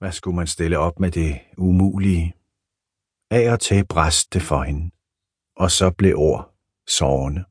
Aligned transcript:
Hvad 0.00 0.12
skulle 0.12 0.36
man 0.36 0.46
stille 0.46 0.78
op 0.78 1.00
med 1.00 1.10
det 1.10 1.40
umulige? 1.56 2.34
Af 3.30 3.52
og 3.52 3.60
til 3.60 3.86
bræst 3.86 4.34
det 4.34 4.42
for 4.42 4.62
hende, 4.62 4.90
og 5.56 5.70
så 5.70 5.90
blev 5.90 6.14
ord 6.18 6.54
sårende. 6.86 7.44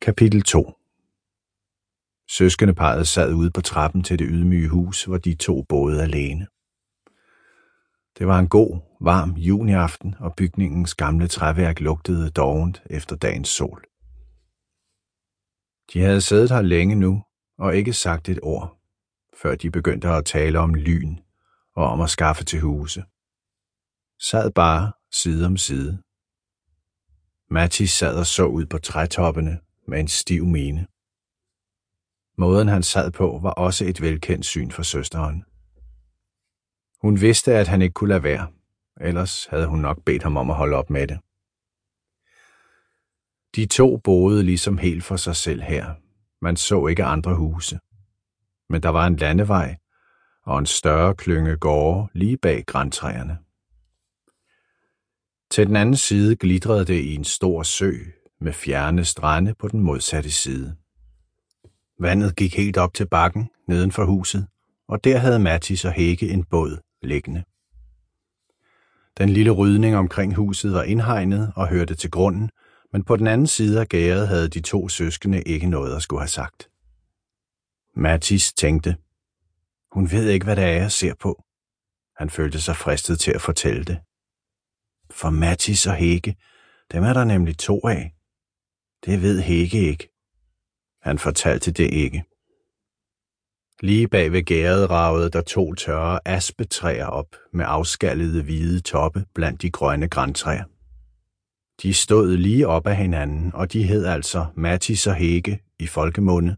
Kapitel 0.00 0.42
2 0.42 0.72
Søskendeparet 2.28 3.08
sad 3.08 3.34
ude 3.34 3.50
på 3.50 3.60
trappen 3.60 4.02
til 4.02 4.18
det 4.18 4.26
ydmyge 4.30 4.68
hus, 4.68 5.04
hvor 5.04 5.18
de 5.18 5.34
to 5.34 5.62
boede 5.62 6.02
alene. 6.02 6.46
Det 8.18 8.26
var 8.26 8.38
en 8.38 8.48
god, 8.48 8.80
varm 9.00 9.30
juniaften, 9.30 10.14
og 10.18 10.34
bygningens 10.36 10.94
gamle 10.94 11.28
træværk 11.28 11.80
lugtede 11.80 12.30
dovent 12.30 12.82
efter 12.90 13.16
dagens 13.16 13.48
sol. 13.48 13.84
De 15.92 16.00
havde 16.00 16.20
siddet 16.20 16.50
her 16.50 16.62
længe 16.62 16.94
nu, 16.94 17.24
og 17.58 17.76
ikke 17.76 17.92
sagt 17.92 18.28
et 18.28 18.38
ord, 18.42 18.78
før 19.42 19.54
de 19.54 19.70
begyndte 19.70 20.08
at 20.08 20.24
tale 20.24 20.58
om 20.58 20.74
lyn 20.74 21.16
og 21.74 21.86
om 21.86 22.00
at 22.00 22.10
skaffe 22.10 22.44
til 22.44 22.60
huse. 22.60 23.04
Sad 24.20 24.50
bare 24.50 24.92
side 25.12 25.46
om 25.46 25.56
side. 25.56 26.02
Mathis 27.50 27.90
sad 27.90 28.18
og 28.18 28.26
så 28.26 28.46
ud 28.46 28.66
på 28.66 28.78
trætoppene 28.78 29.60
med 29.88 30.00
en 30.00 30.08
stiv 30.08 30.46
mine. 30.46 30.86
Måden 32.38 32.68
han 32.68 32.82
sad 32.82 33.10
på 33.10 33.38
var 33.42 33.50
også 33.50 33.84
et 33.84 34.00
velkendt 34.00 34.46
syn 34.46 34.70
for 34.70 34.82
søsteren. 34.82 35.44
Hun 37.02 37.20
vidste, 37.20 37.54
at 37.54 37.68
han 37.68 37.82
ikke 37.82 37.92
kunne 37.92 38.08
lade 38.08 38.22
være, 38.22 38.52
ellers 39.00 39.46
havde 39.46 39.66
hun 39.66 39.78
nok 39.78 40.04
bedt 40.04 40.22
ham 40.22 40.36
om 40.36 40.50
at 40.50 40.56
holde 40.56 40.76
op 40.76 40.90
med 40.90 41.06
det. 41.08 41.18
De 43.56 43.66
to 43.66 43.96
boede 43.96 44.42
ligesom 44.42 44.78
helt 44.78 45.04
for 45.04 45.16
sig 45.16 45.36
selv 45.36 45.62
her. 45.62 45.94
Man 46.42 46.56
så 46.56 46.86
ikke 46.86 47.04
andre 47.04 47.36
huse. 47.36 47.78
Men 48.68 48.82
der 48.82 48.88
var 48.88 49.06
en 49.06 49.16
landevej 49.16 49.76
og 50.44 50.58
en 50.58 50.66
større 50.66 51.14
klynge 51.14 51.56
gårde 51.56 52.08
lige 52.14 52.36
bag 52.36 52.64
græntræerne. 52.66 53.38
Til 55.50 55.66
den 55.66 55.76
anden 55.76 55.96
side 55.96 56.36
glitrede 56.36 56.84
det 56.84 57.00
i 57.00 57.14
en 57.14 57.24
stor 57.24 57.62
sø 57.62 57.92
med 58.40 58.52
fjerne 58.52 59.04
strande 59.04 59.54
på 59.54 59.68
den 59.68 59.80
modsatte 59.80 60.30
side. 60.30 60.76
Vandet 61.98 62.36
gik 62.36 62.56
helt 62.56 62.76
op 62.76 62.94
til 62.94 63.08
bakken 63.08 63.50
neden 63.68 63.92
for 63.92 64.04
huset, 64.04 64.46
og 64.88 65.04
der 65.04 65.18
havde 65.18 65.38
Mattis 65.38 65.84
og 65.84 65.92
Hække 65.92 66.28
en 66.28 66.44
båd 66.44 66.78
liggende. 67.02 67.44
Den 69.18 69.28
lille 69.28 69.50
rydning 69.50 69.96
omkring 69.96 70.34
huset 70.34 70.72
var 70.72 70.82
indhegnet 70.82 71.52
og 71.56 71.68
hørte 71.68 71.94
til 71.94 72.10
grunden, 72.10 72.50
men 72.92 73.04
på 73.04 73.16
den 73.16 73.26
anden 73.26 73.46
side 73.46 73.80
af 73.80 73.88
gæret 73.88 74.28
havde 74.28 74.48
de 74.48 74.60
to 74.60 74.88
søskende 74.88 75.42
ikke 75.42 75.66
noget 75.66 75.96
at 75.96 76.02
skulle 76.02 76.20
have 76.20 76.28
sagt. 76.28 76.70
Mathis 77.96 78.52
tænkte, 78.52 78.96
hun 79.92 80.10
ved 80.10 80.28
ikke, 80.28 80.44
hvad 80.44 80.56
det 80.56 80.64
er, 80.64 80.68
jeg 80.72 80.92
ser 80.92 81.14
på. 81.14 81.44
Han 82.16 82.30
følte 82.30 82.60
sig 82.60 82.76
fristet 82.76 83.20
til 83.20 83.32
at 83.32 83.40
fortælle 83.40 83.84
det. 83.84 84.00
For 85.10 85.30
Mathis 85.30 85.86
og 85.86 85.94
Hege, 85.94 86.36
dem 86.92 87.04
er 87.04 87.12
der 87.12 87.24
nemlig 87.24 87.58
to 87.58 87.80
af. 87.86 88.14
Det 89.04 89.22
ved 89.22 89.40
Hege 89.40 89.78
ikke. 89.78 90.08
Han 91.02 91.18
fortalte 91.18 91.72
det 91.72 91.90
ikke. 91.94 92.24
Lige 93.80 94.08
bag 94.08 94.32
ved 94.32 94.42
gæret 94.42 94.90
ragede 94.90 95.30
der 95.30 95.40
to 95.40 95.74
tørre 95.74 96.20
aspetræer 96.24 97.06
op 97.06 97.36
med 97.52 97.64
afskallede 97.68 98.42
hvide 98.42 98.80
toppe 98.80 99.26
blandt 99.34 99.62
de 99.62 99.70
grønne 99.70 100.08
græntræer. 100.08 100.64
De 101.82 101.94
stod 101.94 102.36
lige 102.36 102.68
op 102.68 102.86
af 102.86 102.96
hinanden, 102.96 103.54
og 103.54 103.72
de 103.72 103.82
hed 103.82 104.04
altså 104.04 104.46
Mattis 104.56 105.06
og 105.06 105.14
Hege 105.14 105.60
i 105.78 105.86
folkemunde, 105.86 106.56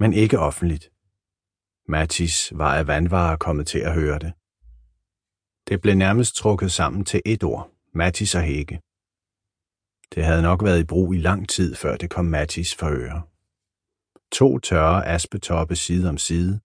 men 0.00 0.12
ikke 0.12 0.38
offentligt. 0.38 0.90
Mattis 1.88 2.52
var 2.54 2.74
af 2.74 2.86
vandvarer 2.86 3.36
kommet 3.36 3.66
til 3.66 3.78
at 3.78 3.94
høre 3.94 4.18
det. 4.18 4.32
Det 5.68 5.80
blev 5.80 5.94
nærmest 5.94 6.36
trukket 6.36 6.72
sammen 6.72 7.04
til 7.04 7.22
et 7.26 7.44
ord, 7.44 7.70
Mattis 7.94 8.34
og 8.34 8.42
Hege. 8.42 8.80
Det 10.14 10.24
havde 10.24 10.42
nok 10.42 10.64
været 10.64 10.80
i 10.80 10.84
brug 10.84 11.14
i 11.14 11.18
lang 11.18 11.48
tid, 11.48 11.74
før 11.74 11.96
det 11.96 12.10
kom 12.10 12.24
Mattis 12.24 12.74
for 12.74 12.88
øre. 12.88 13.22
To 14.32 14.58
tørre 14.58 15.06
aspetoppe 15.06 15.76
side 15.76 16.08
om 16.08 16.18
side, 16.18 16.60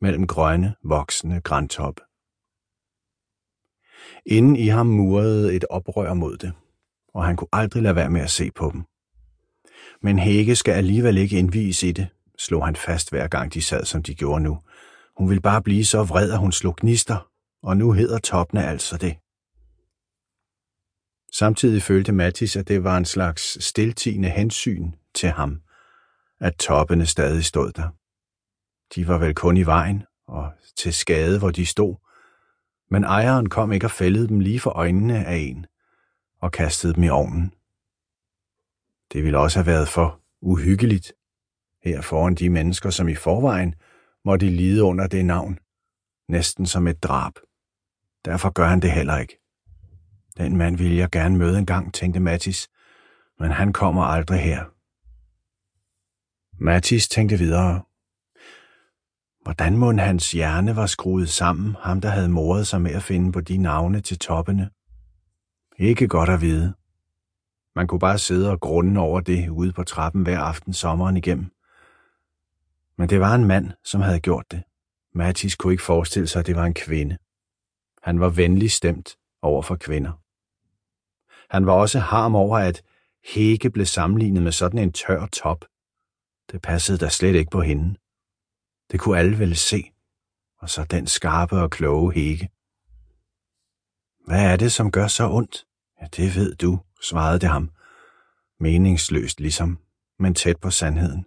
mellem 0.00 0.26
grønne, 0.26 0.74
voksende 0.84 1.40
græntoppe. 1.40 2.02
Inden 4.26 4.56
i 4.56 4.66
ham 4.66 4.86
murede 4.86 5.54
et 5.54 5.64
oprør 5.70 6.14
mod 6.14 6.36
det, 6.36 6.52
og 7.16 7.24
han 7.24 7.36
kunne 7.36 7.48
aldrig 7.52 7.82
lade 7.82 7.96
være 7.96 8.10
med 8.10 8.20
at 8.20 8.30
se 8.30 8.50
på 8.50 8.70
dem. 8.72 8.84
Men 10.02 10.18
Hække 10.18 10.56
skal 10.56 10.72
alligevel 10.72 11.16
ikke 11.18 11.38
indvies 11.38 11.82
i 11.82 11.92
det, 11.92 12.08
slog 12.38 12.64
han 12.64 12.76
fast 12.76 13.10
hver 13.10 13.28
gang 13.28 13.54
de 13.54 13.62
sad, 13.62 13.84
som 13.84 14.02
de 14.02 14.14
gjorde 14.14 14.42
nu. 14.42 14.58
Hun 15.16 15.28
ville 15.28 15.40
bare 15.40 15.62
blive 15.62 15.84
så 15.84 16.02
vred, 16.02 16.32
at 16.32 16.38
hun 16.38 16.52
slog 16.52 16.76
gnister, 16.76 17.30
og 17.62 17.76
nu 17.76 17.92
hedder 17.92 18.18
toppene 18.18 18.66
altså 18.66 18.96
det. 18.96 19.16
Samtidig 21.32 21.82
følte 21.82 22.12
Mattis, 22.12 22.56
at 22.56 22.68
det 22.68 22.84
var 22.84 22.96
en 22.96 23.04
slags 23.04 23.64
stiltigende 23.64 24.28
hensyn 24.28 24.92
til 25.14 25.28
ham, 25.28 25.60
at 26.40 26.56
toppene 26.56 27.06
stadig 27.06 27.44
stod 27.44 27.72
der. 27.72 27.88
De 28.94 29.08
var 29.08 29.18
vel 29.18 29.34
kun 29.34 29.56
i 29.56 29.66
vejen 29.66 30.02
og 30.28 30.52
til 30.76 30.94
skade, 30.94 31.38
hvor 31.38 31.50
de 31.50 31.66
stod, 31.66 31.96
men 32.90 33.04
ejeren 33.04 33.48
kom 33.48 33.72
ikke 33.72 33.86
og 33.86 33.90
fældede 33.90 34.28
dem 34.28 34.40
lige 34.40 34.60
for 34.60 34.70
øjnene 34.70 35.26
af 35.26 35.36
en 35.36 35.66
og 36.40 36.52
kastede 36.52 36.94
dem 36.94 37.02
i 37.02 37.08
ovnen. 37.08 37.52
Det 39.12 39.24
ville 39.24 39.38
også 39.38 39.58
have 39.58 39.66
været 39.66 39.88
for 39.88 40.20
uhyggeligt 40.40 41.12
her 41.84 42.00
foran 42.00 42.34
de 42.34 42.50
mennesker, 42.50 42.90
som 42.90 43.08
i 43.08 43.14
forvejen 43.14 43.74
måtte 44.24 44.46
lide 44.46 44.82
under 44.82 45.06
det 45.06 45.24
navn, 45.24 45.58
næsten 46.28 46.66
som 46.66 46.86
et 46.86 47.02
drab. 47.02 47.32
Derfor 48.24 48.50
gør 48.50 48.66
han 48.66 48.80
det 48.80 48.92
heller 48.92 49.18
ikke. 49.18 49.38
Den 50.36 50.56
mand 50.56 50.76
ville 50.76 50.96
jeg 50.96 51.10
gerne 51.10 51.38
møde 51.38 51.58
en 51.58 51.66
gang, 51.66 51.94
tænkte 51.94 52.20
Mattis, 52.20 52.68
men 53.38 53.50
han 53.50 53.72
kommer 53.72 54.02
aldrig 54.02 54.40
her. 54.40 54.64
Mattis 56.64 57.08
tænkte 57.08 57.38
videre. 57.38 57.82
Hvordan 59.42 59.76
må 59.76 59.92
hans 59.92 60.32
hjerne 60.32 60.76
var 60.76 60.86
skruet 60.86 61.28
sammen, 61.28 61.76
ham 61.80 62.00
der 62.00 62.08
havde 62.08 62.28
moret 62.28 62.66
sig 62.66 62.80
med 62.80 62.90
at 62.90 63.02
finde 63.02 63.32
på 63.32 63.40
de 63.40 63.56
navne 63.56 64.00
til 64.00 64.18
toppene? 64.18 64.70
Ikke 65.78 66.08
godt 66.08 66.28
at 66.28 66.40
vide. 66.40 66.74
Man 67.74 67.86
kunne 67.86 67.98
bare 67.98 68.18
sidde 68.18 68.50
og 68.50 68.60
grunde 68.60 69.00
over 69.00 69.20
det 69.20 69.48
ude 69.48 69.72
på 69.72 69.84
trappen 69.84 70.22
hver 70.22 70.38
aften 70.38 70.72
sommeren 70.72 71.16
igennem. 71.16 71.50
Men 72.98 73.08
det 73.08 73.20
var 73.20 73.34
en 73.34 73.44
mand, 73.44 73.70
som 73.84 74.00
havde 74.00 74.20
gjort 74.20 74.50
det. 74.50 74.62
Mathis 75.14 75.56
kunne 75.56 75.72
ikke 75.72 75.82
forestille 75.82 76.26
sig, 76.26 76.40
at 76.40 76.46
det 76.46 76.56
var 76.56 76.64
en 76.64 76.74
kvinde. 76.74 77.16
Han 78.02 78.20
var 78.20 78.28
venlig 78.28 78.70
stemt 78.70 79.16
over 79.42 79.62
for 79.62 79.76
kvinder. 79.76 80.12
Han 81.50 81.66
var 81.66 81.72
også 81.72 81.98
harm 81.98 82.34
over, 82.34 82.58
at 82.58 82.82
Hege 83.24 83.70
blev 83.70 83.86
sammenlignet 83.86 84.42
med 84.42 84.52
sådan 84.52 84.78
en 84.78 84.92
tør 84.92 85.26
top. 85.26 85.64
Det 86.52 86.62
passede 86.62 86.98
da 86.98 87.08
slet 87.08 87.34
ikke 87.34 87.50
på 87.50 87.60
hende. 87.60 87.96
Det 88.92 89.00
kunne 89.00 89.18
alle 89.18 89.38
vel 89.38 89.56
se. 89.56 89.90
Og 90.58 90.70
så 90.70 90.84
den 90.84 91.06
skarpe 91.06 91.56
og 91.56 91.70
kloge 91.70 92.14
Hege. 92.14 92.48
Hvad 94.26 94.52
er 94.52 94.56
det, 94.56 94.72
som 94.72 94.90
gør 94.90 95.06
så 95.06 95.30
ondt? 95.30 95.66
Ja, 96.00 96.06
det 96.06 96.34
ved 96.34 96.54
du, 96.54 96.78
svarede 97.02 97.38
det 97.38 97.48
ham. 97.48 97.70
Meningsløst 98.60 99.40
ligesom, 99.40 99.78
men 100.18 100.34
tæt 100.34 100.60
på 100.60 100.70
sandheden. 100.70 101.26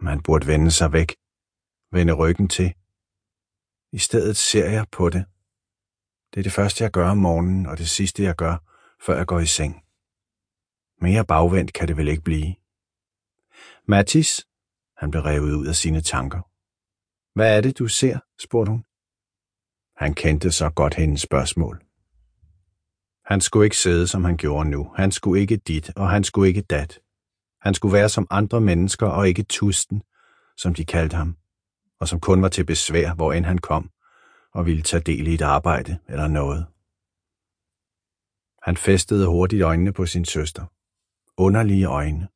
Man 0.00 0.22
burde 0.22 0.46
vende 0.46 0.70
sig 0.70 0.92
væk, 0.92 1.16
vende 1.92 2.12
ryggen 2.12 2.48
til. 2.48 2.74
I 3.92 3.98
stedet 3.98 4.36
ser 4.36 4.70
jeg 4.70 4.86
på 4.92 5.08
det. 5.08 5.24
Det 6.34 6.40
er 6.40 6.42
det 6.42 6.52
første, 6.52 6.84
jeg 6.84 6.90
gør 6.90 7.10
om 7.10 7.18
morgenen, 7.18 7.66
og 7.66 7.78
det 7.78 7.88
sidste, 7.88 8.22
jeg 8.22 8.36
gør, 8.36 8.56
før 9.00 9.16
jeg 9.16 9.26
går 9.26 9.40
i 9.40 9.46
seng. 9.46 9.84
Mere 11.00 11.24
bagvendt 11.24 11.72
kan 11.72 11.88
det 11.88 11.96
vel 11.96 12.08
ikke 12.08 12.22
blive. 12.22 12.54
Mathis, 13.88 14.46
han 14.96 15.10
blev 15.10 15.22
revet 15.22 15.52
ud 15.54 15.66
af 15.66 15.74
sine 15.74 16.00
tanker. 16.00 16.40
Hvad 17.34 17.56
er 17.56 17.60
det, 17.60 17.78
du 17.78 17.88
ser? 17.88 18.18
spurgte 18.38 18.70
hun. 18.70 18.84
Han 19.96 20.14
kendte 20.14 20.52
så 20.52 20.70
godt 20.70 20.94
hendes 20.94 21.20
spørgsmål. 21.20 21.82
Han 23.24 23.40
skulle 23.40 23.66
ikke 23.66 23.76
sidde, 23.76 24.06
som 24.08 24.24
han 24.24 24.36
gjorde 24.36 24.70
nu. 24.70 24.92
Han 24.96 25.12
skulle 25.12 25.40
ikke 25.40 25.56
dit, 25.56 25.90
og 25.96 26.10
han 26.10 26.24
skulle 26.24 26.48
ikke 26.48 26.62
dat. 26.62 27.00
Han 27.60 27.74
skulle 27.74 27.92
være 27.92 28.08
som 28.08 28.26
andre 28.30 28.60
mennesker, 28.60 29.06
og 29.06 29.28
ikke 29.28 29.42
tusten, 29.42 30.02
som 30.56 30.74
de 30.74 30.84
kaldte 30.84 31.16
ham, 31.16 31.36
og 32.00 32.08
som 32.08 32.20
kun 32.20 32.42
var 32.42 32.48
til 32.48 32.64
besvær, 32.64 33.14
hvor 33.14 33.32
end 33.32 33.44
han 33.44 33.58
kom, 33.58 33.90
og 34.54 34.66
ville 34.66 34.82
tage 34.82 35.02
del 35.02 35.26
i 35.26 35.34
et 35.34 35.42
arbejde 35.42 35.98
eller 36.08 36.28
noget. 36.28 36.66
Han 38.62 38.76
festede 38.76 39.26
hurtigt 39.26 39.62
øjnene 39.62 39.92
på 39.92 40.06
sin 40.06 40.24
søster. 40.24 40.64
Underlige 41.36 41.86
øjne. 41.86 42.28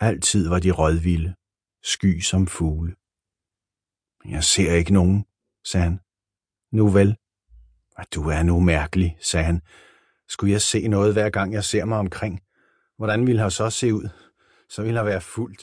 Altid 0.00 0.48
var 0.48 0.58
de 0.58 0.70
rødvilde, 0.70 1.34
sky 1.82 2.20
som 2.20 2.46
fugle. 2.46 2.94
Jeg 4.24 4.44
ser 4.44 4.74
ikke 4.74 4.92
nogen, 4.92 5.24
sagde 5.64 5.84
han. 5.84 6.00
Nu 6.74 6.88
vel. 6.88 7.16
Du 8.14 8.28
er 8.28 8.42
nu 8.42 8.60
mærkelig, 8.60 9.16
sagde 9.20 9.46
han. 9.46 9.60
Skulle 10.28 10.52
jeg 10.52 10.60
se 10.60 10.88
noget, 10.88 11.12
hver 11.12 11.30
gang 11.30 11.52
jeg 11.52 11.64
ser 11.64 11.84
mig 11.84 11.98
omkring? 11.98 12.40
Hvordan 12.96 13.26
ville 13.26 13.42
her 13.42 13.48
så 13.48 13.70
se 13.70 13.94
ud? 13.94 14.08
Så 14.68 14.82
ville 14.82 14.98
her 14.98 15.04
være 15.04 15.20
fuldt. 15.20 15.62